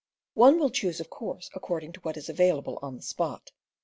[0.33, 3.51] One will choose, of course, according to what is available on the spot.